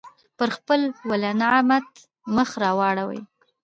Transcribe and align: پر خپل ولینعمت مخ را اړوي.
پر 0.37 0.49
خپل 0.57 0.81
ولینعمت 1.09 1.87
مخ 2.35 2.49
را 2.61 2.69
اړوي. 2.89 3.21